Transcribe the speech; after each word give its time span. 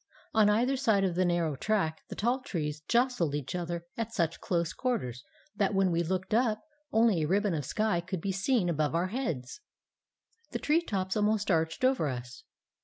On 0.33 0.49
either 0.49 0.77
side 0.77 1.03
of 1.03 1.13
the 1.13 1.25
narrow 1.25 1.55
track 1.55 2.01
the 2.07 2.15
tall 2.15 2.39
trees 2.39 2.81
jostled 2.87 3.35
each 3.35 3.53
other 3.53 3.85
at 3.95 4.11
such 4.15 4.39
close 4.41 4.73
quarters 4.73 5.23
that, 5.55 5.75
when 5.75 5.91
we 5.91 6.01
looked 6.01 6.33
up, 6.33 6.63
only 6.91 7.21
a 7.21 7.27
ribbon 7.27 7.53
of 7.53 7.65
sky 7.65 8.01
could 8.01 8.19
be 8.19 8.31
seen 8.31 8.67
above 8.67 8.95
our 8.95 9.09
heads. 9.09 9.61
The 10.53 10.57
tree 10.57 10.81
tops 10.81 11.15
almost 11.15 11.51
arched 11.51 11.85
over 11.85 12.07
us. 12.07 12.45